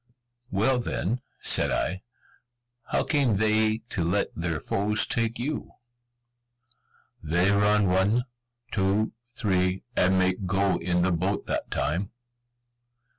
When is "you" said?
5.37-5.73